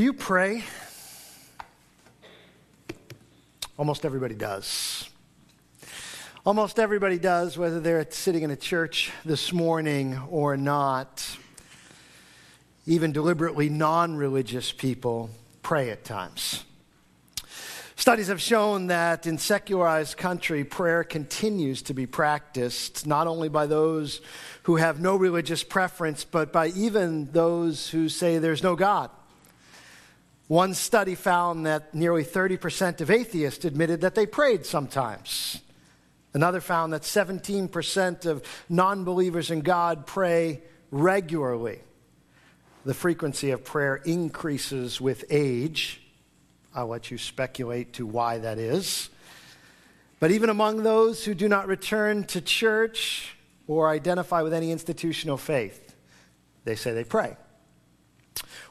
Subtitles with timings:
[0.00, 0.64] Do you pray?
[3.76, 5.10] Almost everybody does.
[6.46, 11.36] Almost everybody does, whether they're sitting in a church this morning or not.
[12.86, 15.28] Even deliberately non religious people
[15.60, 16.64] pray at times.
[17.94, 23.66] Studies have shown that in secularized country, prayer continues to be practiced not only by
[23.66, 24.22] those
[24.62, 29.10] who have no religious preference, but by even those who say there's no God.
[30.50, 35.60] One study found that nearly 30% of atheists admitted that they prayed sometimes.
[36.34, 41.78] Another found that 17% of non believers in God pray regularly.
[42.84, 46.02] The frequency of prayer increases with age.
[46.74, 49.08] I'll let you speculate to why that is.
[50.18, 53.36] But even among those who do not return to church
[53.68, 55.94] or identify with any institutional faith,
[56.64, 57.36] they say they pray.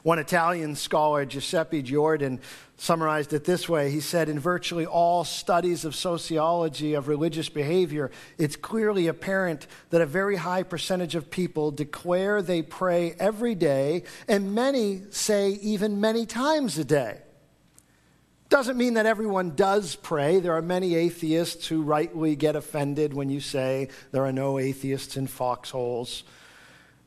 [0.02, 2.40] One Italian scholar, Giuseppe Giordan,
[2.78, 3.90] summarized it this way.
[3.90, 10.00] He said, In virtually all studies of sociology of religious behavior, it's clearly apparent that
[10.00, 16.00] a very high percentage of people declare they pray every day, and many say even
[16.00, 17.18] many times a day.
[18.48, 20.40] Doesn't mean that everyone does pray.
[20.40, 25.16] There are many atheists who rightly get offended when you say there are no atheists
[25.16, 26.24] in foxholes.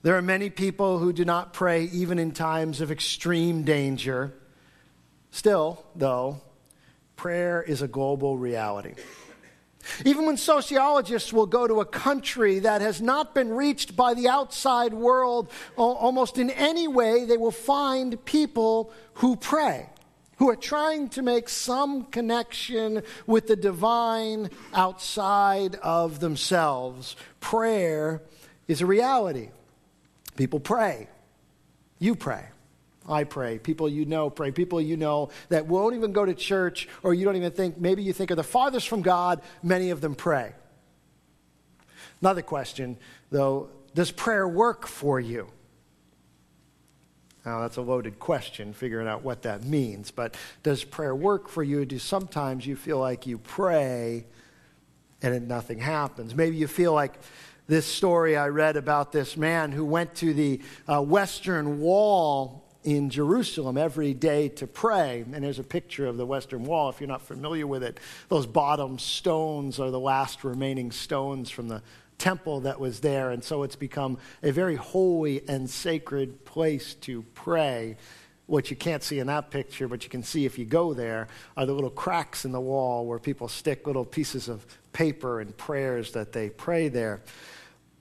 [0.03, 4.33] There are many people who do not pray even in times of extreme danger.
[5.31, 6.41] Still, though,
[7.15, 8.95] prayer is a global reality.
[10.05, 14.27] Even when sociologists will go to a country that has not been reached by the
[14.27, 19.89] outside world almost in any way, they will find people who pray,
[20.37, 27.15] who are trying to make some connection with the divine outside of themselves.
[27.39, 28.21] Prayer
[28.67, 29.49] is a reality.
[30.35, 31.07] People pray.
[31.99, 32.45] You pray.
[33.07, 33.59] I pray.
[33.59, 34.51] People you know pray.
[34.51, 38.03] People you know that won't even go to church or you don't even think, maybe
[38.03, 40.53] you think are the farthest from God, many of them pray.
[42.21, 42.97] Another question,
[43.31, 45.49] though, does prayer work for you?
[47.45, 50.11] Now, that's a loaded question, figuring out what that means.
[50.11, 51.83] But does prayer work for you?
[51.83, 54.25] Do sometimes you feel like you pray
[55.21, 56.33] and nothing happens?
[56.33, 57.19] Maybe you feel like
[57.67, 63.09] this story I read about this man who went to the uh, Western Wall in
[63.09, 65.23] Jerusalem every day to pray.
[65.31, 67.99] And there's a picture of the Western Wall if you're not familiar with it.
[68.27, 71.81] Those bottom stones are the last remaining stones from the
[72.17, 73.31] temple that was there.
[73.31, 77.95] And so it's become a very holy and sacred place to pray.
[78.45, 81.29] What you can't see in that picture, but you can see if you go there,
[81.55, 85.55] are the little cracks in the wall where people stick little pieces of paper and
[85.57, 87.21] prayers that they pray there.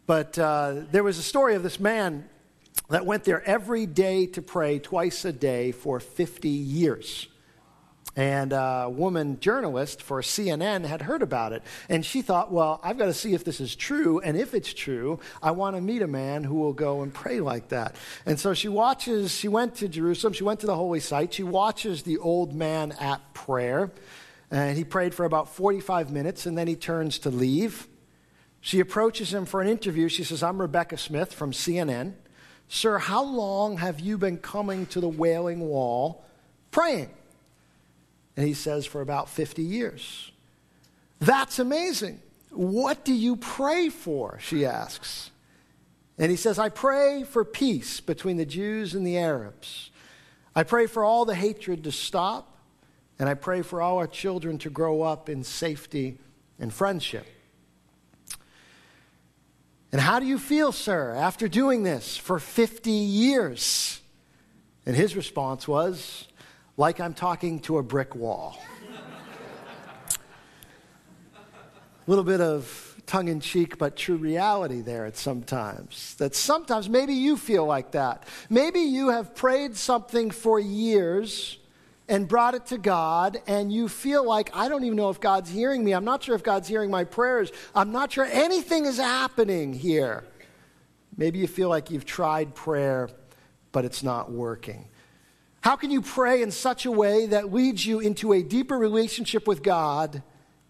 [0.06, 2.28] But uh, there was a story of this man
[2.90, 7.28] that went there every day to pray twice a day for 50 years.
[8.14, 11.62] And a woman journalist for CNN had heard about it.
[11.88, 14.20] And she thought, well, I've got to see if this is true.
[14.20, 17.40] And if it's true, I want to meet a man who will go and pray
[17.40, 17.96] like that.
[18.26, 21.42] And so she watches, she went to Jerusalem, she went to the holy site, she
[21.42, 23.90] watches the old man at prayer.
[24.52, 27.88] And he prayed for about 45 minutes, and then he turns to leave.
[28.60, 30.08] She approaches him for an interview.
[30.08, 32.12] She says, I'm Rebecca Smith from CNN.
[32.68, 36.22] Sir, how long have you been coming to the Wailing Wall
[36.70, 37.10] praying?
[38.36, 40.30] And he says, For about 50 years.
[41.18, 42.20] That's amazing.
[42.50, 44.38] What do you pray for?
[44.40, 45.30] She asks.
[46.18, 49.90] And he says, I pray for peace between the Jews and the Arabs.
[50.54, 52.51] I pray for all the hatred to stop,
[53.22, 56.18] and I pray for all our children to grow up in safety
[56.58, 57.24] and friendship.
[59.92, 64.00] And how do you feel, sir, after doing this for 50 years?
[64.84, 66.26] And his response was,
[66.76, 68.58] like I'm talking to a brick wall.
[70.10, 70.18] a
[72.08, 76.16] little bit of tongue in cheek, but true reality there at sometimes.
[76.16, 78.26] That sometimes maybe you feel like that.
[78.50, 81.58] Maybe you have prayed something for years
[82.12, 85.48] and brought it to God, and you feel like, I don't even know if God's
[85.48, 85.92] hearing me.
[85.92, 87.50] I'm not sure if God's hearing my prayers.
[87.74, 90.22] I'm not sure anything is happening here.
[91.16, 93.08] Maybe you feel like you've tried prayer,
[93.72, 94.88] but it's not working.
[95.62, 99.46] How can you pray in such a way that leads you into a deeper relationship
[99.46, 100.22] with God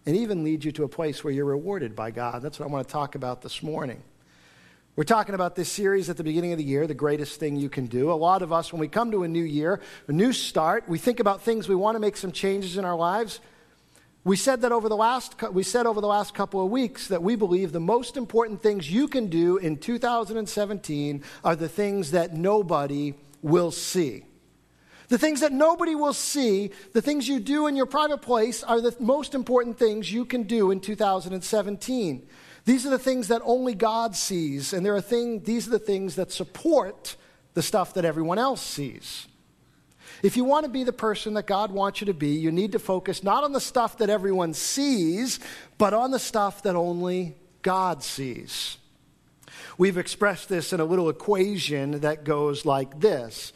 [0.07, 2.43] and even leads you to a place where you're rewarded by God?
[2.43, 4.01] That's what I want to talk about this morning.
[4.95, 7.71] We're talking about this series at the beginning of the year, the greatest thing you
[7.71, 8.13] can do.
[8.13, 10.99] A lot of us, when we come to a new year, a new start, we
[10.99, 13.41] think about things we want to make some changes in our lives.
[14.23, 17.23] We said that over the last we said over the last couple of weeks that
[17.23, 22.35] we believe the most important things you can do in 2017 are the things that
[22.35, 24.27] nobody will see.
[25.09, 28.83] The things that nobody will see, the things you do in your private place, are
[28.83, 32.29] the most important things you can do in 2017.
[32.65, 35.79] These are the things that only God sees, and there are things, these are the
[35.79, 37.17] things that support
[37.55, 39.27] the stuff that everyone else sees.
[40.23, 42.73] If you want to be the person that God wants you to be, you need
[42.73, 45.41] to focus not on the stuff that everyone sees,
[45.79, 48.79] but on the stuff that only God sees.
[49.79, 53.53] We've expressed this in a little equation that goes like this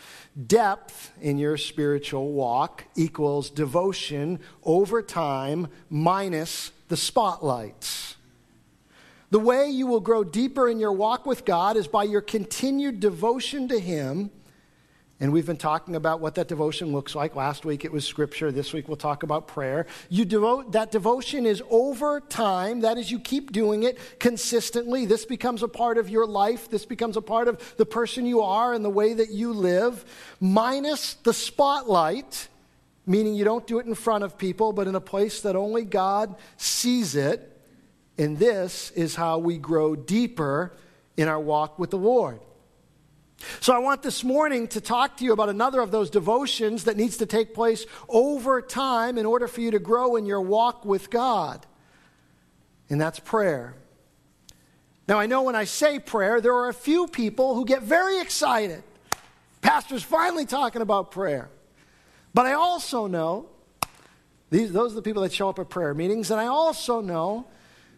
[0.47, 8.16] Depth in your spiritual walk equals devotion over time minus the spotlights.
[9.31, 13.01] The way you will grow deeper in your walk with God is by your continued
[13.01, 14.31] devotion to Him
[15.19, 17.35] and we've been talking about what that devotion looks like.
[17.35, 18.53] Last week it was scripture.
[18.53, 19.87] This week we'll talk about prayer.
[20.11, 22.81] You devote, that devotion is over time.
[22.81, 25.07] That is, you keep doing it consistently.
[25.07, 26.69] This becomes a part of your life.
[26.69, 30.05] This becomes a part of the person you are and the way that you live,
[30.39, 32.49] minus the spotlight,
[33.07, 35.85] meaning you don't do it in front of people, but in a place that only
[35.85, 37.56] God sees it.
[38.19, 40.73] And this is how we grow deeper
[41.17, 42.41] in our walk with the Lord.
[43.61, 46.97] So, I want this morning to talk to you about another of those devotions that
[46.97, 50.87] needs to take place over time in order for you to grow in your walk
[50.87, 51.67] with God,
[52.89, 53.75] and that's prayer.
[55.07, 58.21] Now, I know when I say prayer, there are a few people who get very
[58.21, 58.83] excited.
[59.61, 61.49] Pastor's finally talking about prayer.
[62.33, 63.49] But I also know,
[64.51, 67.47] these, those are the people that show up at prayer meetings, and I also know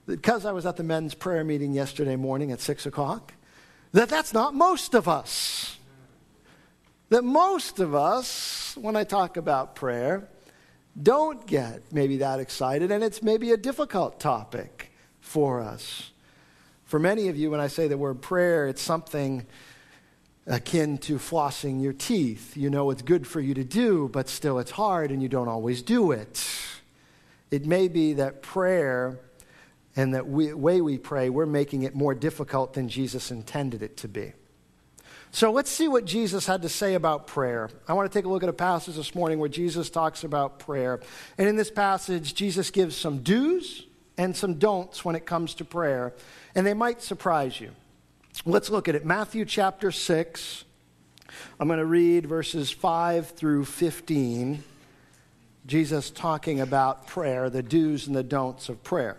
[0.08, 3.34] because I was at the men's prayer meeting yesterday morning at 6 o'clock,
[3.92, 5.76] that that's not most of us.
[7.10, 10.28] That most of us, when I talk about prayer,
[11.00, 16.10] don't get maybe that excited, and it's maybe a difficult topic for us.
[16.84, 19.46] For many of you, when I say the word prayer, it's something
[20.46, 22.56] akin to flossing your teeth.
[22.56, 25.48] You know it's good for you to do, but still it's hard and you don't
[25.48, 26.46] always do it.
[27.50, 29.18] It may be that prayer
[29.98, 33.96] and that we, way we pray, we're making it more difficult than Jesus intended it
[33.96, 34.32] to be.
[35.32, 37.68] So let's see what Jesus had to say about prayer.
[37.88, 40.60] I want to take a look at a passage this morning where Jesus talks about
[40.60, 41.00] prayer.
[41.36, 43.86] And in this passage, Jesus gives some do's
[44.16, 46.14] and some don'ts when it comes to prayer,
[46.54, 47.72] and they might surprise you.
[48.46, 49.04] Let's look at it.
[49.04, 50.64] Matthew chapter 6.
[51.58, 54.62] I'm going to read verses 5 through 15.
[55.66, 59.18] Jesus talking about prayer, the do's and the don'ts of prayer.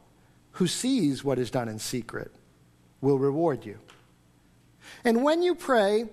[0.53, 2.31] who sees what is done in secret
[2.99, 3.79] will reward you.
[5.03, 6.05] And when you pray,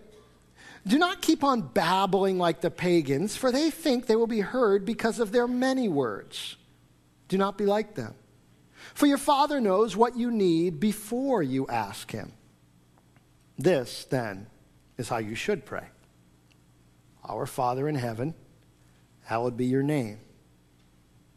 [0.86, 4.84] do not keep on babbling like the pagans, for they think they will be heard
[4.84, 6.56] because of their many words.
[7.28, 8.14] Do not be like them.
[8.94, 12.32] For your Father knows what you need before you ask Him.
[13.58, 14.46] This, then,
[14.96, 15.86] is how you should pray
[17.24, 18.34] Our Father in heaven,
[19.24, 20.20] hallowed be your name.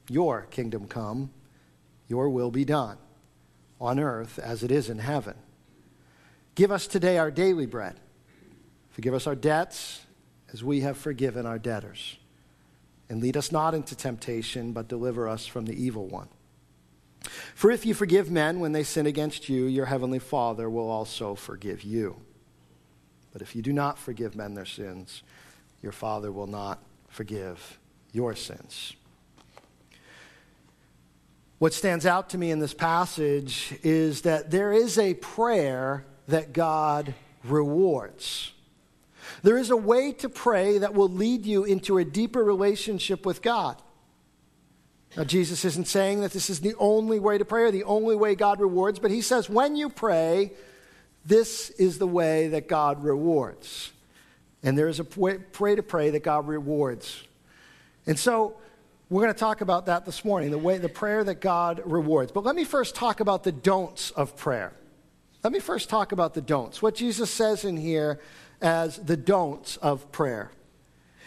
[0.10, 1.32] Your kingdom come
[2.12, 2.98] your will be done
[3.80, 5.34] on earth as it is in heaven.
[6.56, 8.01] Give us today our daily bread.
[8.89, 10.01] Forgive us our debts
[10.51, 12.18] as we have forgiven our debtors.
[13.08, 16.27] And lead us not into temptation, but deliver us from the evil one.
[17.56, 21.34] For if you forgive men when they sin against you, your heavenly Father will also
[21.34, 22.18] forgive you.
[23.32, 25.24] But if you do not forgive men their sins,
[25.82, 27.80] your Father will not forgive
[28.12, 28.98] your sins.
[31.62, 36.53] What stands out to me in this passage is that there is a prayer that
[36.53, 37.13] God
[37.44, 38.51] rewards.
[39.44, 43.44] There is a way to pray that will lead you into a deeper relationship with
[43.44, 43.80] God.
[45.15, 48.15] Now, Jesus isn't saying that this is the only way to pray or the only
[48.15, 50.53] way God rewards, but he says when you pray,
[51.27, 53.91] this is the way that God rewards.
[54.63, 57.22] And there is a way to pray that God rewards.
[58.08, 58.56] And so,
[59.12, 62.32] we're going to talk about that this morning, the way the prayer that God rewards.
[62.32, 64.72] But let me first talk about the don'ts of prayer.
[65.44, 66.82] Let me first talk about the don'ts.
[66.82, 68.22] What Jesus says in here
[68.62, 70.51] as the don'ts of prayer.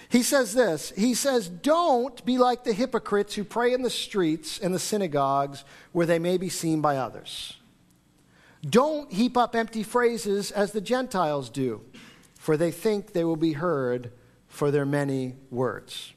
[0.09, 4.59] He says this He says, Don't be like the hypocrites who pray in the streets
[4.59, 5.63] and the synagogues
[5.93, 7.59] where they may be seen by others.
[8.63, 11.83] Don't heap up empty phrases as the Gentiles do,
[12.35, 14.11] for they think they will be heard
[14.49, 16.14] for their many words.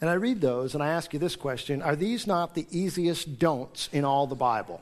[0.00, 3.38] And I read those and I ask you this question Are these not the easiest
[3.38, 4.80] don'ts in all the Bible?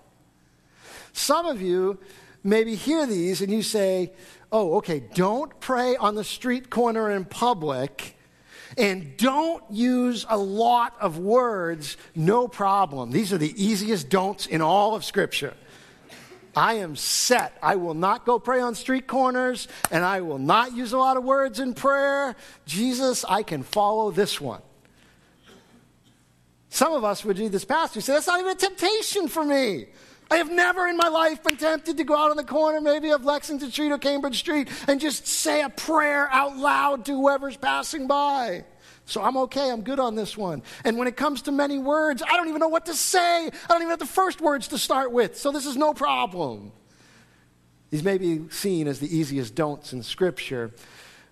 [1.12, 1.98] Some of you
[2.44, 4.12] maybe hear these and you say,
[4.52, 8.16] Oh, okay, don't pray on the street corner in public
[8.76, 13.10] and don't use a lot of words, no problem.
[13.10, 15.54] These are the easiest don'ts in all of Scripture.
[16.54, 17.56] I am set.
[17.62, 21.16] I will not go pray on street corners and I will not use a lot
[21.16, 22.34] of words in prayer.
[22.66, 24.62] Jesus, I can follow this one.
[26.70, 29.44] Some of us would read this passage and say, That's not even a temptation for
[29.44, 29.86] me.
[30.30, 33.10] I have never in my life been tempted to go out on the corner, maybe
[33.10, 37.56] of Lexington Street or Cambridge Street, and just say a prayer out loud to whoever's
[37.56, 38.64] passing by.
[39.06, 40.62] So I'm okay, I'm good on this one.
[40.84, 43.46] And when it comes to many words, I don't even know what to say.
[43.46, 46.72] I don't even have the first words to start with, so this is no problem.
[47.88, 50.72] These may be seen as the easiest don'ts in Scripture,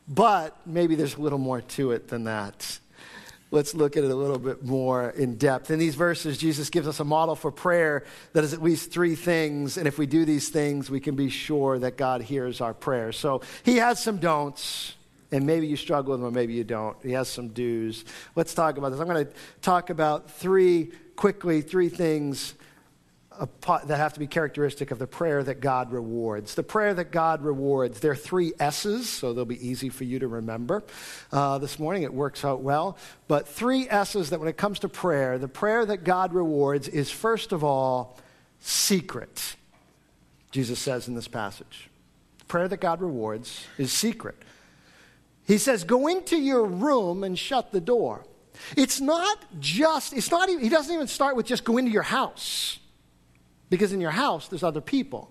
[0.09, 2.78] but maybe there's a little more to it than that
[3.50, 5.71] let's look at it a little bit more in depth.
[5.71, 9.15] In these verses, Jesus gives us a model for prayer that is at least three
[9.15, 9.76] things.
[9.76, 13.12] And if we do these things, we can be sure that God hears our prayer.
[13.12, 14.95] So he has some don'ts.
[15.33, 16.97] And maybe you struggle with them, or maybe you don't.
[17.03, 18.05] He has some do's.
[18.37, 19.00] Let's talk about this.
[19.00, 22.55] I'm going to talk about three, quickly, three things
[23.38, 26.55] that have to be characteristic of the prayer that God rewards.
[26.55, 30.19] The prayer that God rewards, there are three S's, so they'll be easy for you
[30.19, 30.85] to remember.
[31.33, 32.97] Uh, this morning it works out well.
[33.28, 37.11] But three S's that when it comes to prayer, the prayer that God rewards is
[37.11, 38.19] first of all
[38.61, 39.57] secret.
[40.50, 41.88] Jesus says in this passage.
[42.38, 44.37] The prayer that God rewards is secret.
[45.47, 48.25] He says, Go into your room and shut the door.
[48.76, 52.02] It's not just, it's not even, he doesn't even start with just go into your
[52.02, 52.78] house.
[53.68, 55.28] Because in your house, there's other people,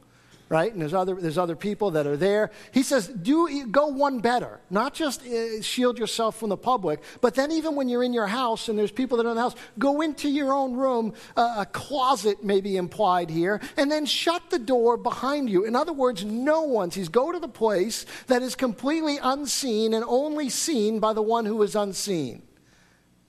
[0.49, 0.71] right?
[0.71, 2.51] And there's other, there's other people that are there.
[2.73, 4.59] He says, do, go one better.
[4.69, 8.27] Not just uh, shield yourself from the public, but then even when you're in your
[8.27, 11.13] house and there's people that are in the house, go into your own room.
[11.37, 15.63] Uh, a closet may be implied here, and then shut the door behind you.
[15.63, 17.07] In other words, no one sees.
[17.07, 21.63] Go to the place that is completely unseen and only seen by the one who
[21.63, 22.43] is unseen.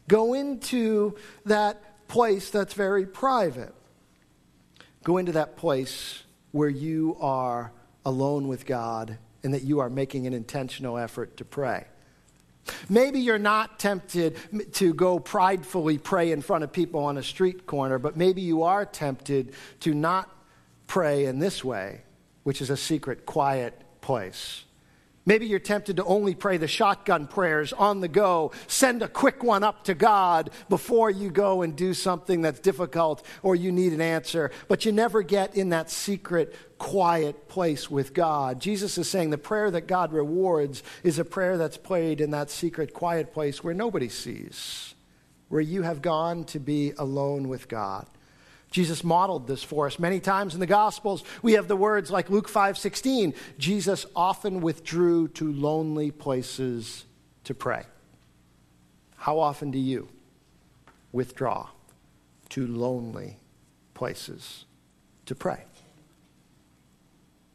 [0.09, 3.73] Go into that place that's very private.
[5.07, 7.71] Go into that place where you are
[8.05, 11.85] alone with God and that you are making an intentional effort to pray.
[12.89, 14.37] Maybe you're not tempted
[14.73, 18.65] to go pridefully pray in front of people on a street corner, but maybe you
[18.65, 20.29] are tempted to not
[20.89, 22.01] pray in this way,
[22.43, 24.65] which is a secret, quiet place.
[25.29, 28.53] Maybe you're tempted to only pray the shotgun prayers on the go.
[28.69, 33.27] Send a quick one up to God before you go and do something that's difficult
[33.43, 34.53] or you need an answer.
[34.69, 38.61] But you never get in that secret, quiet place with God.
[38.61, 42.49] Jesus is saying the prayer that God rewards is a prayer that's prayed in that
[42.49, 44.95] secret, quiet place where nobody sees,
[45.49, 48.07] where you have gone to be alone with God.
[48.71, 51.25] Jesus modeled this for us many times in the Gospels.
[51.43, 57.05] We have the words like Luke 5:16, Jesus often withdrew to lonely places
[57.45, 57.85] to pray.
[59.17, 60.09] How often do you
[61.13, 61.69] withdraw
[62.51, 63.39] to lonely
[63.95, 64.65] places
[65.27, 65.65] to pray?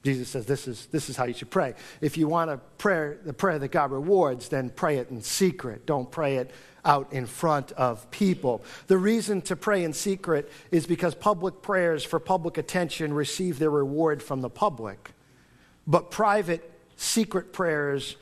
[0.03, 1.75] Jesus says this is, this is how you should pray.
[2.01, 5.85] If you want a prayer, the prayer that God rewards, then pray it in secret.
[5.85, 6.51] Don't pray it
[6.83, 8.63] out in front of people.
[8.87, 13.69] The reason to pray in secret is because public prayers for public attention receive their
[13.69, 15.11] reward from the public.
[15.85, 18.15] But private, secret prayers,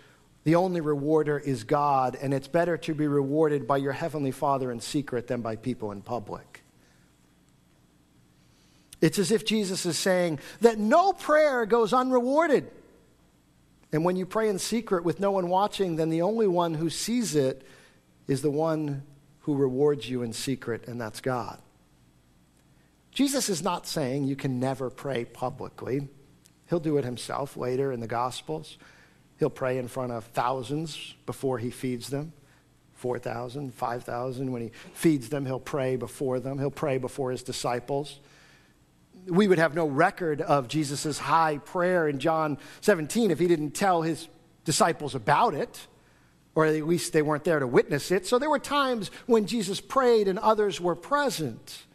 [0.44, 4.72] the only rewarder is God, and it's better to be rewarded by your Heavenly Father
[4.72, 6.49] in secret than by people in public.
[9.02, 12.70] It's as if Jesus is saying that no prayer goes unrewarded.
[13.92, 16.90] And when you pray in secret with no one watching, then the only one who
[16.90, 17.66] sees it
[18.28, 19.04] is the one
[19.42, 21.60] who rewards you in secret, and that's God.
[23.12, 26.08] Jesus is not saying you can never pray publicly.
[26.70, 28.78] He'll do it himself later in the Gospels.
[29.40, 32.34] He'll pray in front of thousands before he feeds them
[32.94, 34.52] 4,000, 5,000.
[34.52, 38.20] When he feeds them, he'll pray before them, he'll pray before his disciples.
[39.30, 43.72] We would have no record of Jesus' high prayer in John 17 if he didn't
[43.72, 44.28] tell his
[44.66, 45.88] disciples about it
[46.56, 48.28] or at least they weren't there to witness it.
[48.28, 51.86] So there were times when Jesus prayed and others were present,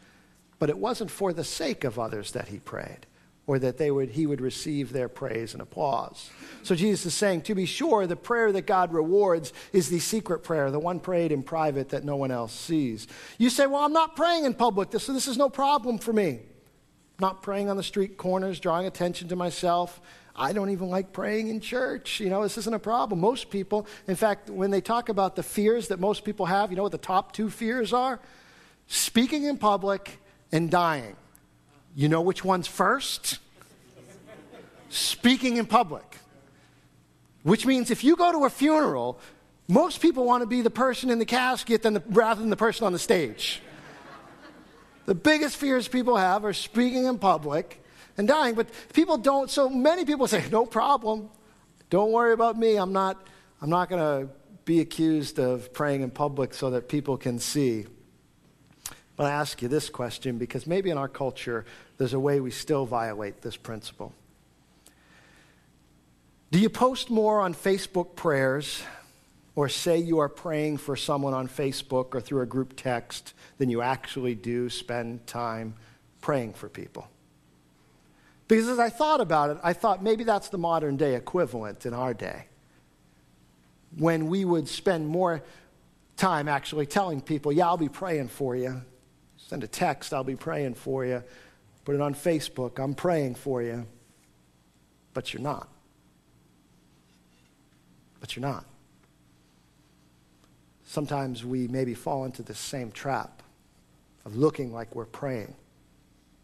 [0.58, 3.06] but it wasn't for the sake of others that he prayed
[3.46, 6.30] or that they would, he would receive their praise and applause.
[6.62, 10.38] So Jesus is saying, to be sure, the prayer that God rewards is the secret
[10.38, 13.06] prayer, the one prayed in private that no one else sees.
[13.36, 16.40] You say, well, I'm not praying in public, so this is no problem for me.
[17.18, 20.00] Not praying on the street corners, drawing attention to myself.
[20.36, 22.18] I don't even like praying in church.
[22.18, 23.20] You know, this isn't a problem.
[23.20, 26.76] Most people, in fact, when they talk about the fears that most people have, you
[26.76, 28.18] know what the top two fears are?
[28.88, 30.18] Speaking in public
[30.50, 31.16] and dying.
[31.94, 33.38] You know which one's first?
[34.88, 36.18] Speaking in public.
[37.44, 39.20] Which means if you go to a funeral,
[39.68, 42.56] most people want to be the person in the casket than the, rather than the
[42.56, 43.62] person on the stage.
[45.06, 47.82] The biggest fears people have are speaking in public
[48.16, 48.54] and dying.
[48.54, 51.30] But people don't, so many people say, no problem.
[51.90, 52.76] Don't worry about me.
[52.76, 53.26] I'm not,
[53.60, 54.32] I'm not going to
[54.64, 57.86] be accused of praying in public so that people can see.
[59.16, 61.64] But I ask you this question because maybe in our culture
[61.98, 64.12] there's a way we still violate this principle.
[66.50, 68.82] Do you post more on Facebook prayers
[69.56, 73.70] or say you are praying for someone on Facebook or through a group text than
[73.70, 75.74] you actually do spend time
[76.20, 77.08] praying for people?
[78.48, 81.94] Because as I thought about it, I thought maybe that's the modern day equivalent in
[81.94, 82.46] our day.
[83.96, 85.42] When we would spend more
[86.16, 88.82] time actually telling people, yeah, I'll be praying for you.
[89.36, 91.22] Send a text, I'll be praying for you.
[91.84, 93.86] Put it on Facebook, I'm praying for you.
[95.12, 95.68] But you're not.
[98.20, 98.64] But you're not.
[100.94, 103.42] Sometimes we maybe fall into the same trap
[104.24, 105.52] of looking like we're praying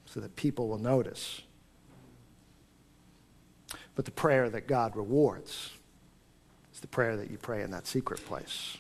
[0.07, 1.43] so that people will notice
[3.95, 5.71] but the prayer that God rewards
[6.73, 8.79] is the prayer that you pray in that secret place.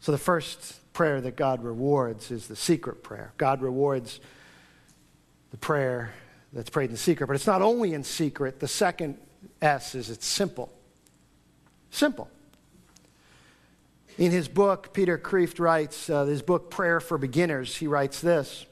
[0.00, 3.32] So the first prayer that God rewards is the secret prayer.
[3.36, 4.20] God rewards
[5.52, 6.12] the prayer
[6.52, 8.60] that's prayed in secret, but it's not only in secret.
[8.60, 9.16] The second
[9.62, 10.72] S is it's simple.
[11.90, 12.28] Simple.
[14.18, 18.66] In his book, Peter Kreeft writes, uh, his book, Prayer for Beginners, he writes this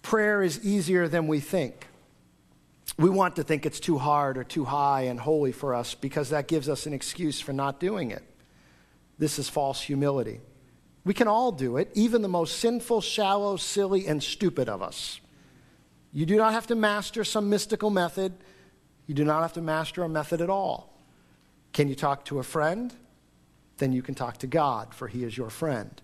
[0.00, 1.86] Prayer is easier than we think
[2.98, 6.30] we want to think it's too hard or too high and holy for us because
[6.30, 8.22] that gives us an excuse for not doing it.
[9.18, 10.40] This is false humility.
[11.04, 15.20] We can all do it, even the most sinful, shallow, silly, and stupid of us.
[16.12, 18.34] You do not have to master some mystical method.
[19.06, 20.96] You do not have to master a method at all.
[21.72, 22.94] Can you talk to a friend?
[23.78, 26.00] Then you can talk to God, for He is your friend.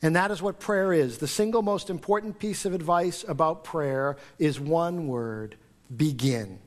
[0.00, 1.18] And that is what prayer is.
[1.18, 5.56] The single most important piece of advice about prayer is one word
[5.94, 6.60] begin.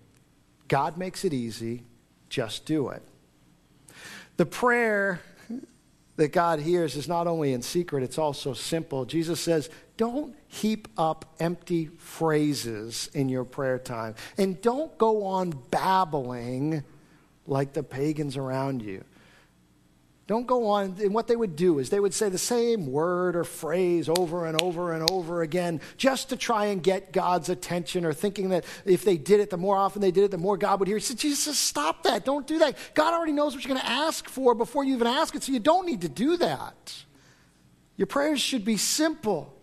[0.67, 1.83] God makes it easy,
[2.29, 3.03] just do it.
[4.37, 5.21] The prayer
[6.17, 9.05] that God hears is not only in secret, it's also simple.
[9.05, 15.51] Jesus says, Don't heap up empty phrases in your prayer time, and don't go on
[15.71, 16.83] babbling
[17.47, 19.03] like the pagans around you.
[20.31, 20.95] Don't go on.
[21.01, 24.45] And what they would do is they would say the same word or phrase over
[24.45, 28.63] and over and over again just to try and get God's attention or thinking that
[28.85, 30.95] if they did it, the more often they did it, the more God would hear.
[30.95, 32.23] He said, Jesus, stop that.
[32.23, 32.77] Don't do that.
[32.93, 35.51] God already knows what you're going to ask for before you even ask it, so
[35.51, 36.95] you don't need to do that.
[37.97, 39.53] Your prayers should be simple,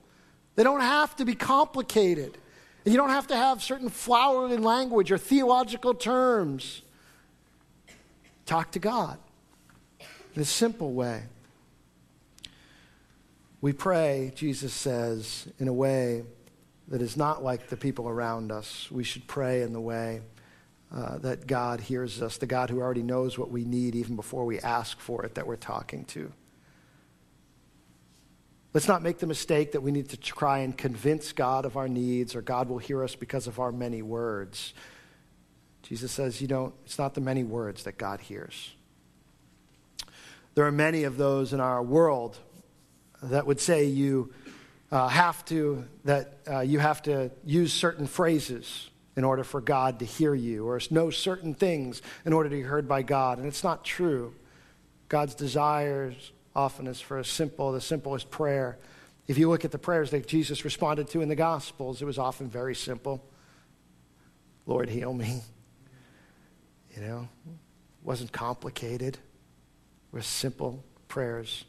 [0.54, 2.36] they don't have to be complicated.
[2.84, 6.82] And you don't have to have certain flowery language or theological terms.
[8.44, 9.18] Talk to God
[10.36, 11.24] a simple way.
[13.60, 16.22] We pray, Jesus says, in a way
[16.88, 18.90] that is not like the people around us.
[18.90, 20.22] We should pray in the way
[20.94, 24.46] uh, that God hears us, the God who already knows what we need even before
[24.46, 26.32] we ask for it that we're talking to.
[28.72, 31.88] Let's not make the mistake that we need to try and convince God of our
[31.88, 34.72] needs or God will hear us because of our many words.
[35.82, 38.74] Jesus says, you don't, it's not the many words that God hears.
[40.58, 42.36] There are many of those in our world
[43.22, 44.32] that would say you
[44.90, 50.00] uh, have to that uh, you have to use certain phrases in order for God
[50.00, 53.46] to hear you, or know certain things in order to be heard by God, and
[53.46, 54.34] it's not true.
[55.08, 58.78] God's desires often is for a simple, the simplest prayer.
[59.28, 62.18] If you look at the prayers that Jesus responded to in the Gospels, it was
[62.18, 63.24] often very simple.
[64.66, 65.40] Lord, heal me.
[66.96, 67.58] You know, it
[68.02, 69.18] wasn't complicated
[70.12, 71.64] with simple prayers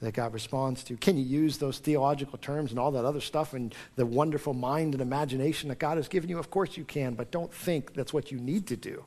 [0.00, 0.96] that God responds to.
[0.96, 4.94] Can you use those theological terms and all that other stuff and the wonderful mind
[4.94, 6.38] and imagination that God has given you?
[6.38, 9.04] Of course you can, but don't think that's what you need to do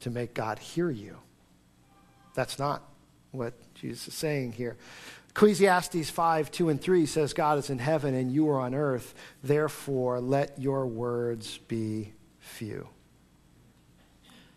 [0.00, 1.18] to make God hear you.
[2.34, 2.82] That's not
[3.32, 4.76] what Jesus is saying here.
[5.30, 9.14] Ecclesiastes 5 2 and 3 says, God is in heaven and you are on earth.
[9.42, 12.88] Therefore, let your words be few.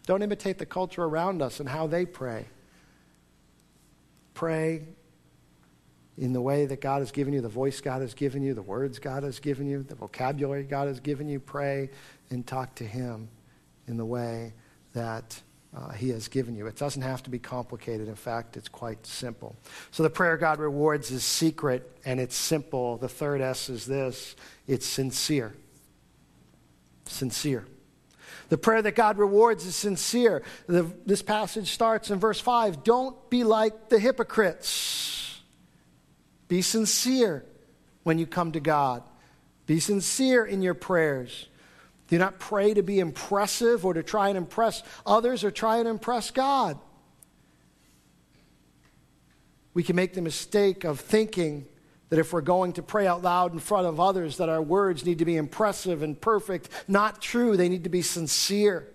[0.08, 2.46] Don't imitate the culture around us and how they pray
[4.34, 4.82] pray
[6.18, 8.62] in the way that God has given you, the voice God has given you, the
[8.62, 11.40] words God has given you, the vocabulary God has given you.
[11.40, 11.90] Pray
[12.30, 13.30] and talk to Him
[13.88, 14.54] in the way
[14.94, 15.42] that
[15.76, 16.68] uh, He has given you.
[16.68, 18.08] It doesn't have to be complicated.
[18.08, 19.56] In fact, it's quite simple.
[19.92, 22.98] So the prayer God rewards is secret and it's simple.
[22.98, 24.36] The third S is this
[24.68, 25.54] it's sincere.
[27.06, 27.66] Sincere.
[28.52, 30.44] The prayer that God rewards is sincere.
[30.68, 35.40] The, this passage starts in verse 5 Don't be like the hypocrites.
[36.50, 37.46] Be sincere
[38.04, 39.04] when you come to God.
[39.68, 41.48] Be sincere in your prayers.
[42.10, 45.88] Do not pray to be impressive or to try and impress others or try and
[45.88, 46.78] impress God.
[49.74, 51.68] We can make the mistake of thinking
[52.12, 55.06] that if we're going to pray out loud in front of others, that our words
[55.06, 56.68] need to be impressive and perfect.
[56.86, 57.56] Not true.
[57.56, 58.86] They need to be sincere.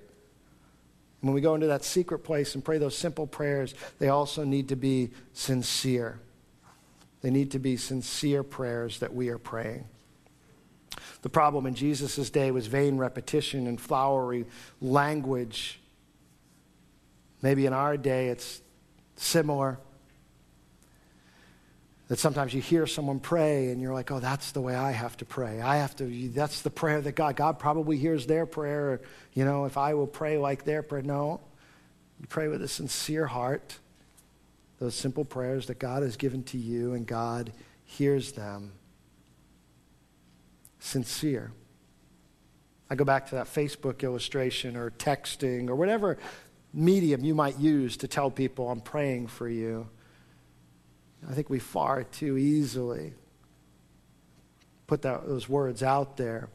[1.23, 4.69] When we go into that secret place and pray those simple prayers, they also need
[4.69, 6.21] to be sincere.
[7.23, 9.87] They need to be sincere prayers that we are praying.
[11.23, 14.45] The problem in Jesus' day was vain repetition and flowery
[14.83, 15.81] language.
[17.41, 18.61] Maybe in our day it's
[19.17, 19.79] similar.
[22.09, 25.17] That sometimes you hear someone pray and you're like, oh, that's the way I have
[25.17, 25.61] to pray.
[25.61, 29.01] I have to, that's the prayer that God, God probably hears their prayer.
[29.33, 31.03] You know, if I will pray like their prayer.
[31.03, 31.41] No.
[32.21, 33.79] You pray with a sincere heart,
[34.79, 37.53] those simple prayers that God has given to you and God
[37.85, 38.73] hears them.
[40.79, 41.51] Sincere.
[42.89, 46.19] I go back to that Facebook illustration or texting or whatever
[46.73, 49.89] medium you might use to tell people I'm praying for you.
[51.29, 53.15] I think we far too easily
[54.87, 56.49] put that, those words out there.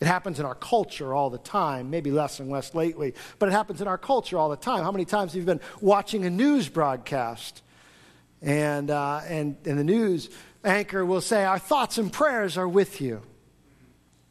[0.00, 3.52] It happens in our culture all the time, maybe less and less lately, but it
[3.52, 4.82] happens in our culture all the time.
[4.82, 7.62] How many times have you been watching a news broadcast
[8.42, 10.30] and, uh, and, and the news
[10.64, 13.22] anchor will say, Our thoughts and prayers are with you?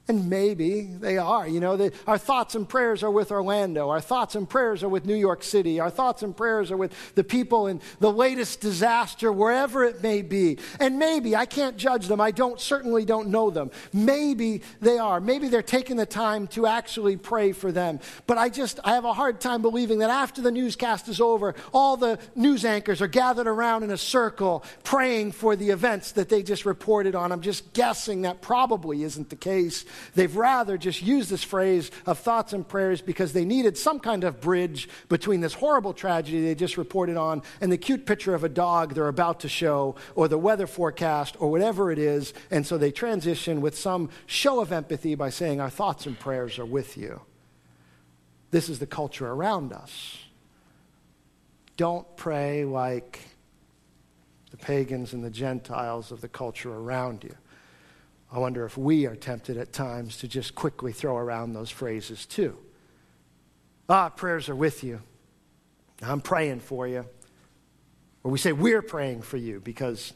[0.09, 1.47] And maybe they are.
[1.47, 3.89] You know, our thoughts and prayers are with Orlando.
[3.89, 5.79] Our thoughts and prayers are with New York City.
[5.79, 10.21] Our thoughts and prayers are with the people in the latest disaster, wherever it may
[10.21, 10.59] be.
[10.81, 12.19] And maybe, I can't judge them.
[12.19, 13.71] I don't, certainly don't know them.
[13.93, 15.21] Maybe they are.
[15.21, 18.01] Maybe they're taking the time to actually pray for them.
[18.27, 21.55] But I just, I have a hard time believing that after the newscast is over,
[21.73, 26.27] all the news anchors are gathered around in a circle praying for the events that
[26.27, 27.31] they just reported on.
[27.31, 29.85] I'm just guessing that probably isn't the case.
[30.15, 34.23] They've rather just used this phrase of thoughts and prayers because they needed some kind
[34.23, 38.43] of bridge between this horrible tragedy they just reported on and the cute picture of
[38.43, 42.33] a dog they're about to show or the weather forecast or whatever it is.
[42.51, 46.59] And so they transition with some show of empathy by saying, Our thoughts and prayers
[46.59, 47.21] are with you.
[48.51, 50.19] This is the culture around us.
[51.75, 53.19] Don't pray like
[54.51, 57.35] the pagans and the Gentiles of the culture around you.
[58.33, 62.25] I wonder if we are tempted at times to just quickly throw around those phrases
[62.25, 62.57] too.
[63.87, 65.01] Ah, prayers are with you.
[66.01, 67.05] I'm praying for you.
[68.23, 70.13] Or we say, We're praying for you because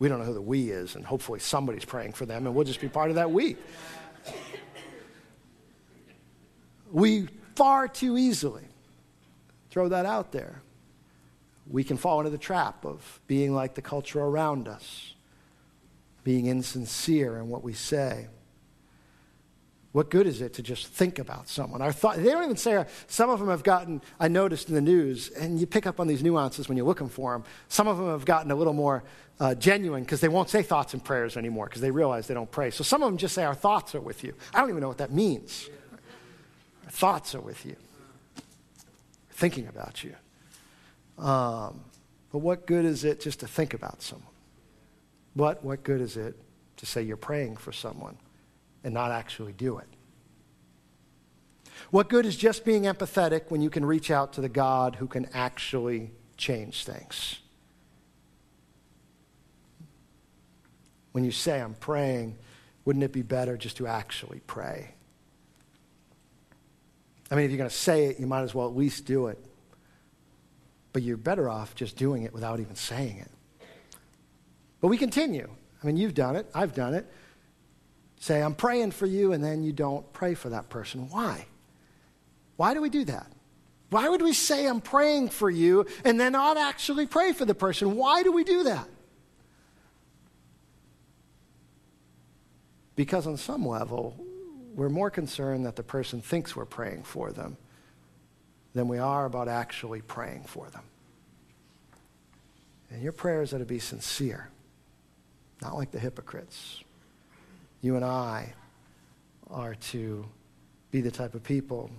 [0.00, 2.64] we don't know who the we is, and hopefully somebody's praying for them, and we'll
[2.64, 3.56] just be part of that we.
[6.90, 8.64] We far too easily
[9.70, 10.60] throw that out there.
[11.68, 15.14] We can fall into the trap of being like the culture around us
[16.24, 18.28] being insincere in what we say.
[19.92, 21.82] What good is it to just think about someone?
[21.82, 24.80] Our thought, they don't even say, some of them have gotten, I noticed in the
[24.80, 27.44] news, and you pick up on these nuances when you're looking for them.
[27.68, 29.02] Some of them have gotten a little more
[29.40, 32.50] uh, genuine because they won't say thoughts and prayers anymore because they realize they don't
[32.50, 32.70] pray.
[32.70, 34.34] So some of them just say, Our thoughts are with you.
[34.54, 35.68] I don't even know what that means.
[36.84, 37.74] Our thoughts are with you,
[39.30, 40.14] thinking about you.
[41.18, 41.80] Um,
[42.30, 44.26] but what good is it just to think about someone?
[45.36, 46.36] But what good is it
[46.76, 48.16] to say you're praying for someone
[48.82, 49.86] and not actually do it?
[51.90, 55.06] What good is just being empathetic when you can reach out to the God who
[55.06, 57.40] can actually change things?
[61.12, 62.36] When you say, I'm praying,
[62.84, 64.94] wouldn't it be better just to actually pray?
[67.30, 69.28] I mean, if you're going to say it, you might as well at least do
[69.28, 69.38] it.
[70.92, 73.30] But you're better off just doing it without even saying it.
[74.80, 75.48] But we continue.
[75.82, 77.06] I mean, you've done it, I've done it.
[78.18, 81.08] Say, I'm praying for you, and then you don't pray for that person.
[81.08, 81.46] Why?
[82.56, 83.32] Why do we do that?
[83.88, 87.54] Why would we say, I'm praying for you, and then not actually pray for the
[87.54, 87.96] person?
[87.96, 88.86] Why do we do that?
[92.94, 94.22] Because on some level,
[94.74, 97.56] we're more concerned that the person thinks we're praying for them
[98.74, 100.82] than we are about actually praying for them.
[102.90, 104.50] And your prayers ought to be sincere.
[105.62, 106.82] Not like the hypocrites.
[107.82, 108.54] You and I
[109.50, 110.26] are to
[110.90, 111.90] be the type of people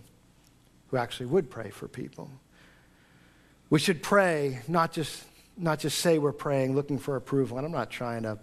[0.89, 2.29] who actually would pray for people.
[3.69, 5.23] We should pray, not just,
[5.57, 7.57] not just say we're praying, looking for approval.
[7.57, 8.37] And I'm not trying to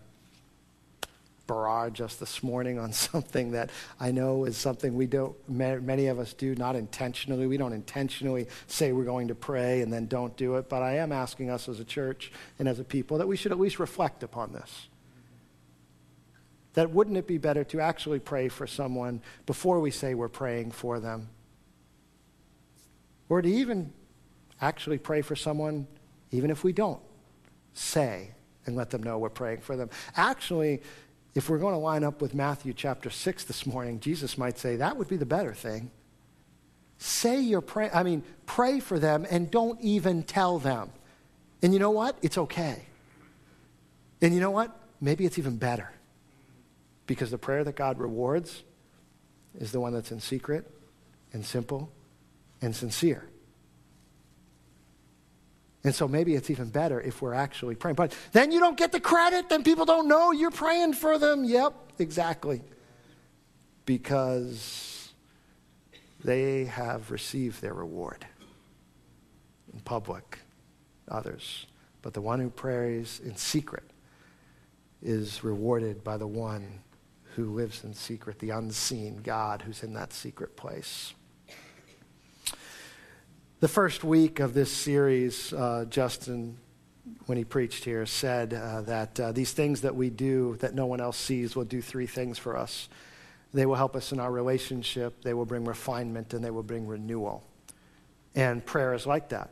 [1.47, 6.19] barrage us this morning on something that I know is something we don't, many of
[6.19, 7.47] us do, not intentionally.
[7.47, 10.69] We don't intentionally say we're going to pray and then don't do it.
[10.69, 13.53] But I am asking us as a church and as a people that we should
[13.53, 14.87] at least reflect upon this.
[16.79, 20.71] That wouldn't it be better to actually pray for someone before we say we're praying
[20.71, 21.29] for them?
[23.29, 23.93] Or to even
[24.61, 25.89] actually pray for someone,
[26.31, 27.01] even if we don't
[27.75, 28.31] say
[28.65, 29.91] and let them know we're praying for them.
[30.15, 30.81] Actually,
[31.35, 34.77] if we're going to line up with Matthew chapter 6 this morning, Jesus might say
[34.77, 35.91] that would be the better thing.
[36.99, 40.93] Say your prayer, I mean, pray for them and don't even tell them.
[41.61, 42.17] And you know what?
[42.23, 42.83] It's okay.
[44.23, 44.79] And you know what?
[45.01, 45.91] Maybe it's even better.
[47.09, 48.63] Because the prayer that God rewards
[49.59, 50.71] is the one that's in secret
[51.33, 51.91] and simple
[52.61, 53.29] and sincere.
[55.85, 57.95] And so maybe it's even better if we're actually praying.
[57.95, 61.45] But then you don't get the credit, then people don't know you're praying for them.
[61.45, 62.61] Yep, exactly.
[63.87, 65.11] Because
[66.23, 68.27] they have received their reward
[69.73, 70.41] in public,
[71.09, 71.65] others.
[72.03, 73.85] But the one who prays in secret
[75.01, 76.81] is rewarded by the one
[77.39, 81.15] who lives in secret, the unseen God who's in that secret place.
[83.61, 86.59] The first week of this series, uh, Justin,
[87.27, 90.87] when he preached here, said uh, that uh, these things that we do that no
[90.87, 92.89] one else sees will do three things for us.
[93.55, 96.89] They will help us in our relationship, they will bring refinement, and they will bring
[96.89, 97.45] renewal.
[98.35, 99.51] And prayer is like that.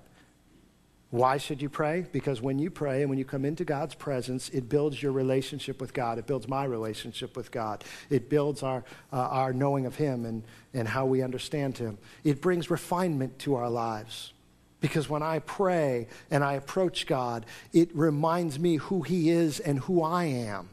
[1.17, 2.05] Why should you pray?
[2.13, 5.81] Because when you pray and when you come into God's presence, it builds your relationship
[5.81, 6.19] with God.
[6.19, 7.85] It builds my relationship with God.
[8.11, 10.43] It builds our, uh, our knowing of Him and,
[10.75, 11.97] and how we understand Him.
[12.23, 14.35] It brings refinement to our lives.
[14.81, 19.79] Because when I pray and I approach God, it reminds me who He is and
[19.79, 20.69] who I am.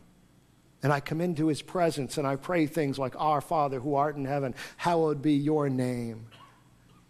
[0.83, 4.17] And I come into His presence and I pray things like, Our Father who art
[4.17, 6.25] in heaven, hallowed be your name.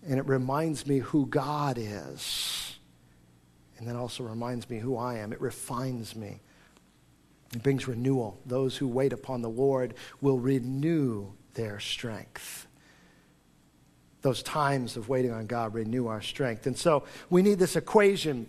[0.08, 2.73] And it reminds me who God is
[3.84, 5.34] and then also reminds me who I am.
[5.34, 6.40] It refines me.
[7.54, 8.40] It brings renewal.
[8.46, 12.66] Those who wait upon the Lord will renew their strength.
[14.22, 16.66] Those times of waiting on God renew our strength.
[16.66, 18.48] And so we need this equation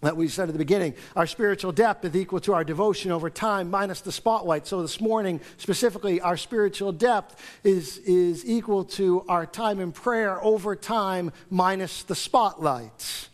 [0.00, 0.94] that we said at the beginning.
[1.14, 4.66] Our spiritual depth is equal to our devotion over time minus the spotlight.
[4.66, 10.42] So this morning, specifically, our spiritual depth is, is equal to our time in prayer
[10.42, 13.28] over time minus the spotlight.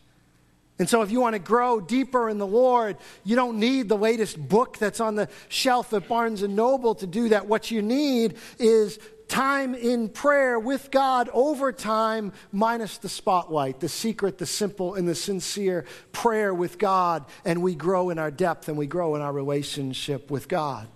[0.80, 3.98] And so, if you want to grow deeper in the Lord, you don't need the
[3.98, 7.46] latest book that's on the shelf at Barnes and Noble to do that.
[7.46, 13.90] What you need is time in prayer with God over time, minus the spotlight, the
[13.90, 17.26] secret, the simple, and the sincere prayer with God.
[17.44, 20.88] And we grow in our depth and we grow in our relationship with God.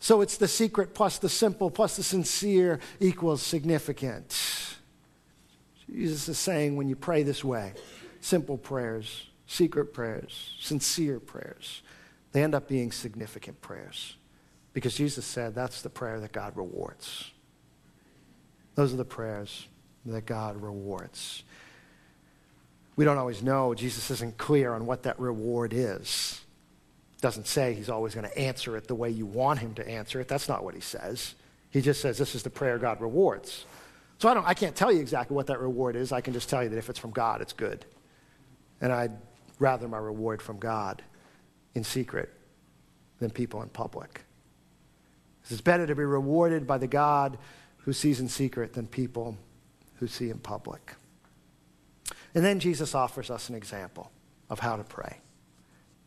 [0.00, 4.36] So it's the secret plus the simple plus the sincere equals significant.
[5.88, 7.74] Jesus is saying when you pray this way,
[8.20, 11.82] simple prayers, secret prayers, sincere prayers,
[12.32, 14.16] they end up being significant prayers.
[14.72, 17.30] Because Jesus said that's the prayer that God rewards.
[18.74, 19.66] Those are the prayers
[20.06, 21.42] that God rewards.
[22.96, 23.74] We don't always know.
[23.74, 26.40] Jesus isn't clear on what that reward is.
[27.20, 30.20] Doesn't say he's always going to answer it the way you want him to answer
[30.20, 30.28] it.
[30.28, 31.34] That's not what he says.
[31.70, 33.64] He just says this is the prayer God rewards.
[34.18, 36.12] So I, don't, I can't tell you exactly what that reward is.
[36.12, 37.84] I can just tell you that if it's from God, it's good.
[38.80, 39.12] And I'd
[39.58, 41.02] rather my reward from God
[41.74, 42.32] in secret
[43.18, 44.22] than people in public.
[45.50, 47.38] It's better to be rewarded by the God
[47.78, 49.36] who sees in secret than people
[49.94, 50.94] who see in public.
[52.34, 54.10] And then Jesus offers us an example
[54.50, 55.18] of how to pray.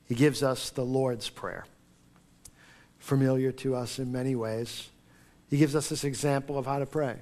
[0.06, 1.66] He gives us the Lord's Prayer,
[3.00, 4.90] familiar to us in many ways.
[5.50, 7.18] He gives us this example of how to pray.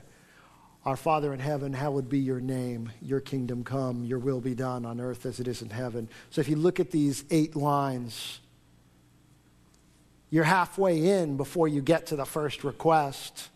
[0.85, 2.91] Our Father in heaven, hallowed be your name.
[3.01, 6.07] Your kingdom come, your will be done on earth as it is in heaven.
[6.29, 8.39] So if you look at these eight lines,
[10.29, 13.49] you're halfway in before you get to the first request.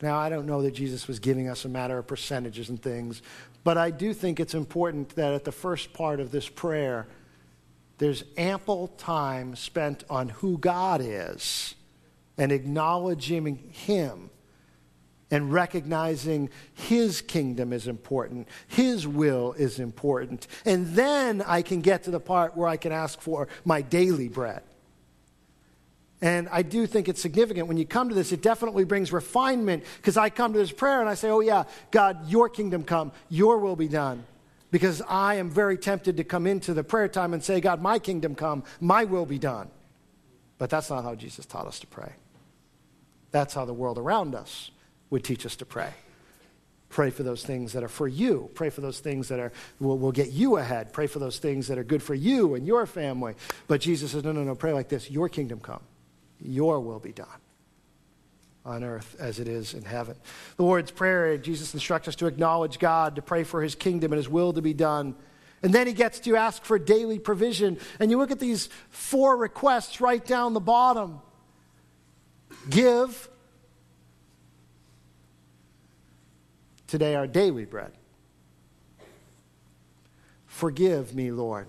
[0.00, 3.20] Now, I don't know that Jesus was giving us a matter of percentages and things,
[3.62, 7.06] but I do think it's important that at the first part of this prayer,
[7.98, 11.74] there's ample time spent on who God is
[12.38, 14.29] and acknowledging Him
[15.30, 20.46] and recognizing His kingdom is important, His will is important.
[20.64, 24.28] And then I can get to the part where I can ask for my daily
[24.28, 24.62] bread.
[26.22, 29.84] And I do think it's significant when you come to this, it definitely brings refinement
[29.96, 33.12] because I come to this prayer and I say, Oh, yeah, God, your kingdom come,
[33.28, 34.24] your will be done.
[34.70, 37.98] Because I am very tempted to come into the prayer time and say, God, my
[37.98, 39.68] kingdom come, my will be done.
[40.58, 42.12] But that's not how Jesus taught us to pray.
[43.32, 44.70] That's how the world around us
[45.10, 45.92] would teach us to pray.
[46.88, 48.50] Pray for those things that are for you.
[48.54, 50.92] Pray for those things that are, will, will get you ahead.
[50.92, 53.34] Pray for those things that are good for you and your family.
[53.68, 55.82] But Jesus says, no, no, no, pray like this Your kingdom come,
[56.40, 57.28] your will be done
[58.64, 60.16] on earth as it is in heaven.
[60.56, 64.18] The Lord's Prayer, Jesus instructs us to acknowledge God, to pray for his kingdom and
[64.18, 65.14] his will to be done.
[65.62, 67.78] And then he gets to ask for daily provision.
[67.98, 71.20] And you look at these four requests right down the bottom
[72.68, 73.28] give
[76.90, 77.92] today our daily bread.
[80.46, 81.68] Forgive me, Lord.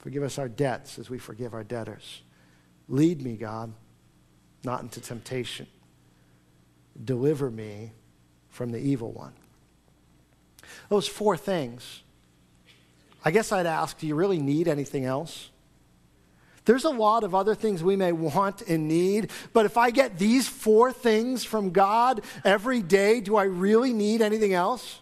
[0.00, 2.22] Forgive us our debts as we forgive our debtors.
[2.88, 3.72] Lead me, God,
[4.62, 5.66] not into temptation.
[7.02, 7.92] Deliver me
[8.50, 9.32] from the evil one.
[10.88, 12.02] Those four things.
[13.24, 15.50] I guess I'd ask do you really need anything else?
[16.68, 20.18] There's a lot of other things we may want and need, but if I get
[20.18, 25.00] these four things from God every day, do I really need anything else?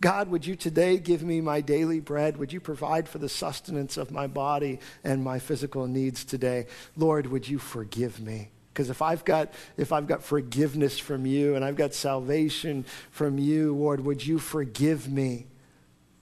[0.00, 2.36] God, would you today give me my daily bread?
[2.36, 6.66] Would you provide for the sustenance of my body and my physical needs today?
[6.96, 8.50] Lord, would you forgive me?
[8.72, 13.36] Because if I've got if I've got forgiveness from you and I've got salvation from
[13.36, 15.48] you, Lord, would you forgive me?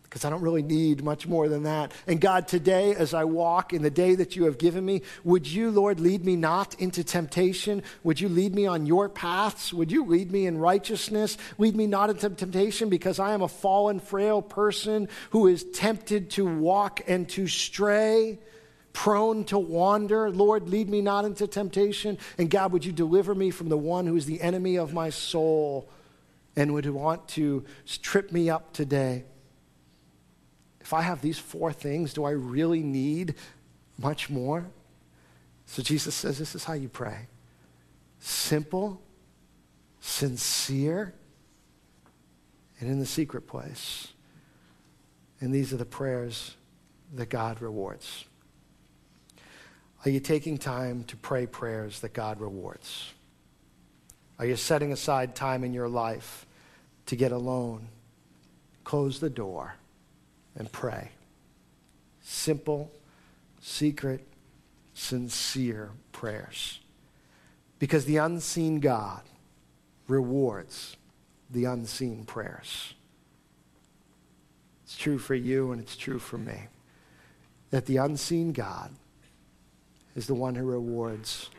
[0.09, 1.92] Because I don't really need much more than that.
[2.07, 5.47] And God, today, as I walk in the day that you have given me, would
[5.47, 7.83] you, Lord, lead me not into temptation?
[8.05, 9.73] Would you lead me on your paths?
[9.75, 11.37] Would you lead me in righteousness?
[11.59, 16.31] Lead me not into temptation because I am a fallen, frail person who is tempted
[16.31, 18.38] to walk and to stray.
[18.94, 20.31] Prone to wander.
[20.31, 22.16] Lord, lead me not into temptation.
[22.38, 25.11] And God, would you deliver me from the one who is the enemy of my
[25.11, 25.88] soul
[26.57, 27.64] and would want to
[28.03, 29.25] trip me up today?
[30.88, 33.35] If I have these four things, do I really need
[33.98, 34.64] much more?
[35.66, 37.27] So Jesus says this is how you pray
[38.20, 38.98] simple,
[40.01, 41.12] sincere,
[42.81, 44.09] and in the secret place.
[45.42, 46.57] And these are the prayers
[47.14, 48.24] that God rewards.
[50.07, 53.12] Are you taking time to pray prayers that God rewards?
[54.38, 56.46] Are you setting aside time in your life
[57.05, 57.88] to get alone,
[58.85, 59.74] close the door,
[60.59, 61.12] and pray.
[62.21, 62.90] Simple,
[63.62, 64.27] secret,
[64.92, 66.81] sincere prayers.
[67.79, 69.23] Because the unseen God
[70.09, 70.97] rewards
[71.51, 72.94] the unseen prayers.
[74.85, 76.66] It's true for you and it's true for me.
[77.71, 78.90] That the unseen God
[80.16, 81.51] is the one who rewards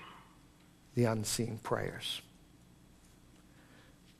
[0.96, 2.22] the unseen prayers.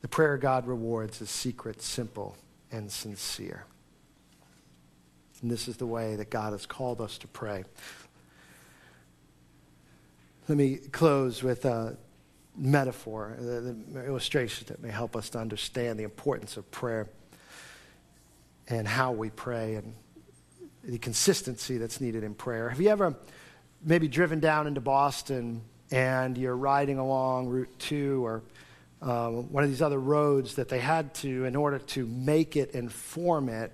[0.00, 2.36] The prayer God rewards is secret, simple,
[2.72, 3.66] and sincere.
[5.42, 7.64] And this is the way that God has called us to pray.
[10.48, 11.96] Let me close with a
[12.56, 17.08] metaphor, the, the illustration that may help us to understand the importance of prayer
[18.68, 19.94] and how we pray and
[20.82, 22.68] the consistency that's needed in prayer.
[22.68, 23.14] Have you ever
[23.82, 28.42] maybe driven down into Boston and you're riding along Route 2 or
[29.02, 32.74] uh, one of these other roads that they had to, in order to make it
[32.74, 33.72] and form it,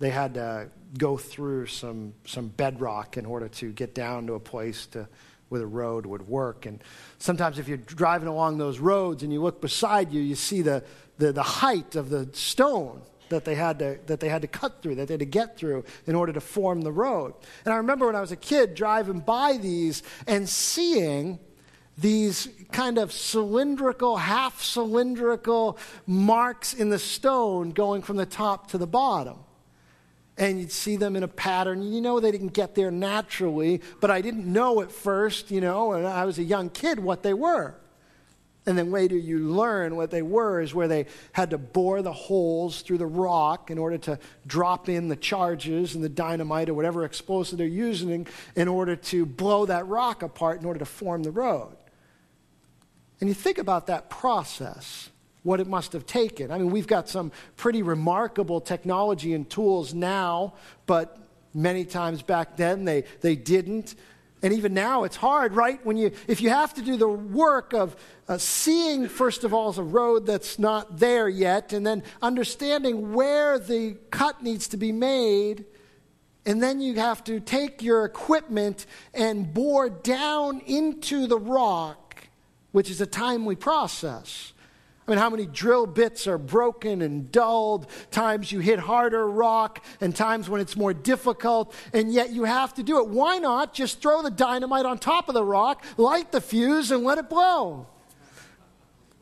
[0.00, 4.40] they had to go through some, some bedrock in order to get down to a
[4.40, 5.06] place to,
[5.50, 6.66] where the road would work.
[6.66, 6.82] And
[7.18, 10.82] sometimes if you're driving along those roads and you look beside you, you see the,
[11.18, 14.82] the, the height of the stone that they, had to, that they had to cut
[14.82, 17.34] through, that they had to get through in order to form the road.
[17.64, 21.38] And I remember when I was a kid driving by these and seeing
[21.98, 28.78] these kind of cylindrical, half cylindrical marks in the stone going from the top to
[28.78, 29.36] the bottom
[30.40, 31.82] and you'd see them in a pattern.
[31.82, 35.92] You know they didn't get there naturally, but I didn't know at first, you know,
[35.92, 37.74] and I was a young kid what they were.
[38.64, 42.12] And then later you learn what they were is where they had to bore the
[42.12, 46.74] holes through the rock in order to drop in the charges and the dynamite or
[46.74, 51.22] whatever explosive they're using in order to blow that rock apart in order to form
[51.22, 51.76] the road.
[53.20, 55.10] And you think about that process
[55.42, 56.50] what it must have taken.
[56.50, 60.54] I mean, we've got some pretty remarkable technology and tools now,
[60.86, 61.16] but
[61.54, 63.94] many times back then they, they didn't.
[64.42, 65.84] And even now it's hard, right?
[65.84, 67.94] When you, if you have to do the work of
[68.28, 73.58] uh, seeing, first of all, a road that's not there yet, and then understanding where
[73.58, 75.64] the cut needs to be made,
[76.46, 82.28] And then you have to take your equipment and bore down into the rock,
[82.72, 84.52] which is a timely process.
[85.06, 89.84] I mean, how many drill bits are broken and dulled, times you hit harder rock,
[90.00, 93.08] and times when it's more difficult, and yet you have to do it.
[93.08, 97.02] Why not just throw the dynamite on top of the rock, light the fuse, and
[97.02, 97.86] let it blow?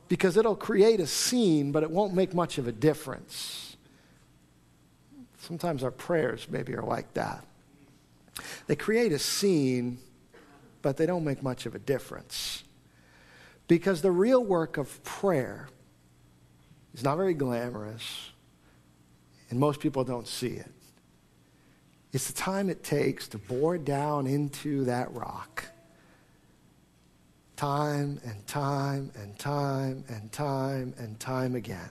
[0.09, 3.77] Because it'll create a scene, but it won't make much of a difference.
[5.39, 7.45] Sometimes our prayers maybe are like that.
[8.67, 9.99] They create a scene,
[10.83, 12.65] but they don't make much of a difference.
[13.69, 15.69] Because the real work of prayer
[16.95, 18.31] is not very glamorous,
[19.51, 20.73] and most people don't see it.
[22.13, 25.65] It's the time it takes to bore down into that rock.
[27.57, 31.91] Time and time and time and time and time again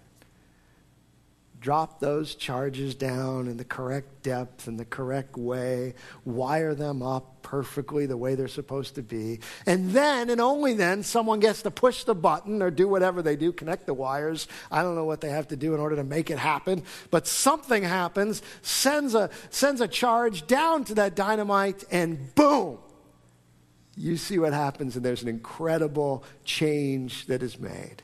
[1.60, 7.42] drop those charges down in the correct depth and the correct way, wire them up
[7.42, 9.40] perfectly the way they're supposed to be.
[9.66, 13.36] And then, and only then, someone gets to push the button or do whatever they
[13.36, 14.48] do, connect the wires.
[14.70, 17.26] I don't know what they have to do in order to make it happen, but
[17.26, 22.80] something happens, sends a, sends a charge down to that dynamite, and boom!
[23.96, 28.04] You see what happens, and there's an incredible change that is made.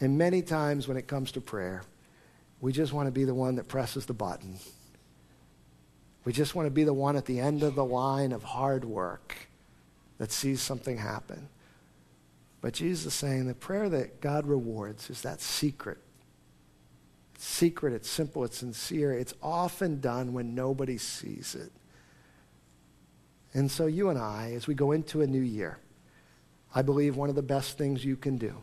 [0.00, 1.82] And many times when it comes to prayer,
[2.60, 4.58] we just want to be the one that presses the button.
[6.24, 8.84] We just want to be the one at the end of the line of hard
[8.84, 9.34] work
[10.18, 11.48] that sees something happen.
[12.60, 15.98] But Jesus is saying the prayer that God rewards is that secret.
[17.34, 19.12] It's secret, it's simple, it's sincere.
[19.12, 21.70] It's often done when nobody sees it.
[23.54, 25.78] And so, you and I, as we go into a new year,
[26.74, 28.54] I believe one of the best things you can do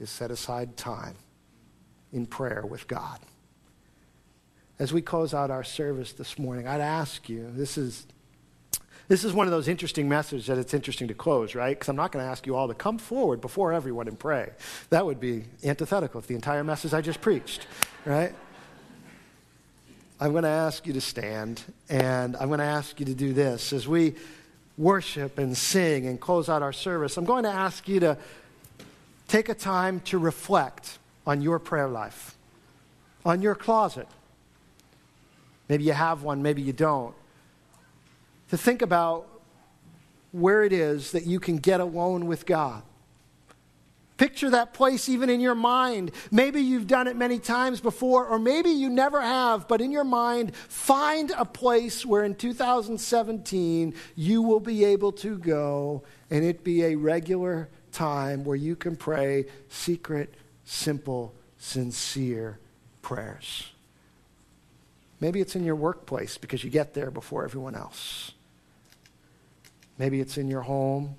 [0.00, 1.14] is set aside time
[2.12, 3.20] in prayer with God.
[4.78, 8.06] As we close out our service this morning, I'd ask you this is,
[9.08, 11.78] this is one of those interesting messages that it's interesting to close, right?
[11.78, 14.50] Because I'm not going to ask you all to come forward before everyone and pray.
[14.88, 17.66] That would be antithetical to the entire message I just preached,
[18.06, 18.34] right?
[20.18, 23.34] I'm going to ask you to stand, and I'm going to ask you to do
[23.34, 23.74] this.
[23.74, 24.14] As we
[24.78, 28.16] worship and sing and close out our service, I'm going to ask you to
[29.30, 32.36] Take a time to reflect on your prayer life,
[33.24, 34.08] on your closet.
[35.68, 37.14] Maybe you have one, maybe you don't.
[38.48, 39.28] To think about
[40.32, 42.82] where it is that you can get alone with God.
[44.16, 46.10] Picture that place even in your mind.
[46.32, 50.02] Maybe you've done it many times before, or maybe you never have, but in your
[50.02, 56.64] mind, find a place where in 2017 you will be able to go and it
[56.64, 60.34] be a regular time where you can pray secret,
[60.64, 62.58] simple, sincere
[63.02, 63.70] prayers.
[65.20, 68.32] Maybe it's in your workplace because you get there before everyone else.
[69.98, 71.16] Maybe it's in your home.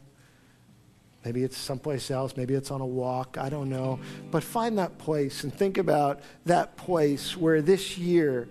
[1.24, 2.36] Maybe it's someplace else.
[2.36, 3.38] Maybe it's on a walk.
[3.38, 4.00] I don't know.
[4.32, 8.48] But find that place and think about that place where this year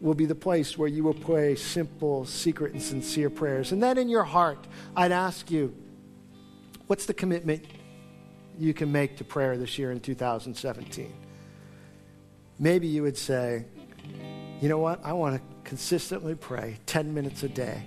[0.00, 3.72] will be the place where you will pray simple, secret, and sincere prayers.
[3.72, 5.74] And then in your heart, I'd ask you,
[6.86, 7.64] What's the commitment
[8.58, 11.12] you can make to prayer this year in 2017?
[12.58, 13.64] Maybe you would say,
[14.60, 15.04] you know what?
[15.04, 17.82] I want to consistently pray 10 minutes a day.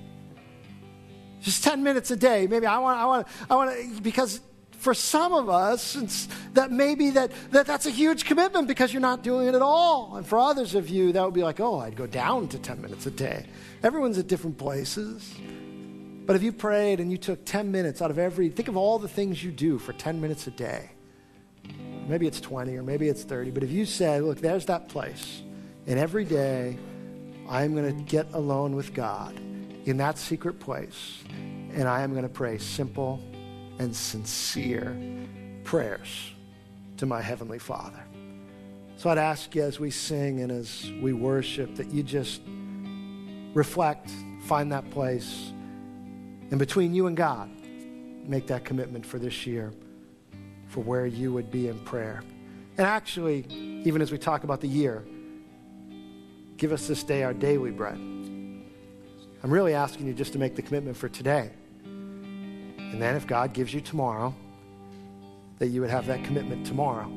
[1.41, 2.45] Just 10 minutes a day.
[2.47, 4.41] Maybe I want, I want, I want to, because
[4.71, 9.23] for some of us, that maybe that, that that's a huge commitment because you're not
[9.23, 10.17] doing it at all.
[10.17, 12.81] And for others of you, that would be like, oh, I'd go down to 10
[12.81, 13.45] minutes a day.
[13.81, 15.33] Everyone's at different places.
[16.30, 18.99] But if you prayed and you took 10 minutes out of every, think of all
[18.99, 20.91] the things you do for 10 minutes a day.
[22.07, 23.49] Maybe it's 20 or maybe it's 30.
[23.49, 25.41] But if you said, look, there's that place.
[25.88, 26.77] And every day
[27.49, 29.39] I'm going to get alone with God
[29.86, 31.23] in that secret place.
[31.73, 33.19] And I am going to pray simple
[33.80, 34.95] and sincere
[35.63, 36.32] prayers
[36.97, 38.03] to my Heavenly Father.
[38.97, 42.43] So I'd ask you as we sing and as we worship that you just
[43.55, 44.11] reflect,
[44.45, 45.53] find that place
[46.51, 47.49] and between you and God,
[48.27, 49.71] make that commitment for this year
[50.67, 52.23] for where you would be in prayer.
[52.77, 53.45] And actually,
[53.83, 55.03] even as we talk about the year,
[56.57, 57.95] give us this day our daily bread.
[57.95, 61.51] I'm really asking you just to make the commitment for today.
[61.83, 64.33] And then if God gives you tomorrow,
[65.59, 67.11] that you would have that commitment tomorrow.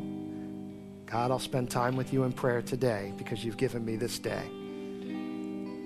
[1.06, 4.44] God, I'll spend time with you in prayer today because you've given me this day.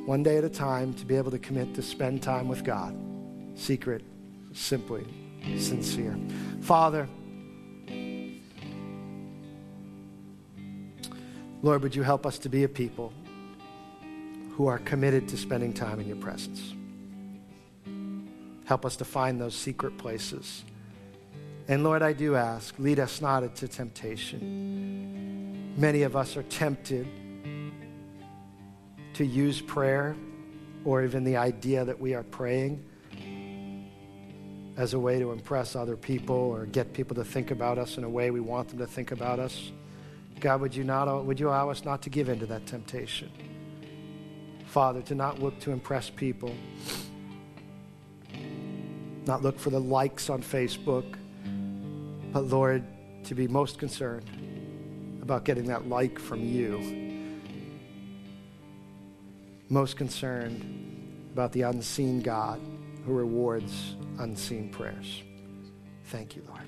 [0.07, 2.97] One day at a time to be able to commit to spend time with God
[3.57, 4.05] secret,
[4.53, 5.05] simply
[5.59, 6.17] sincere.
[6.61, 7.09] Father,
[11.63, 13.13] Lord, would you help us to be a people
[14.57, 16.73] who are committed to spending time in your presence.
[18.65, 20.65] Help us to find those secret places.
[21.69, 25.75] And Lord, I do ask, lead us not into temptation.
[25.77, 27.07] Many of us are tempted
[29.13, 30.17] to use prayer
[30.87, 32.83] or even the idea that we are praying
[34.77, 38.05] as a way to impress other people or get people to think about us in
[38.05, 39.72] a way we want them to think about us.
[40.39, 43.31] God, would you, not, would you allow us not to give in to that temptation?
[44.66, 46.55] Father, to not look to impress people,
[49.24, 51.16] not look for the likes on Facebook,
[52.33, 52.85] but Lord,
[53.24, 54.29] to be most concerned
[55.22, 57.24] about getting that like from you.
[59.70, 62.61] Most concerned about the unseen God
[63.07, 65.23] who rewards unseen prayers.
[66.07, 66.66] Thank you, Lord.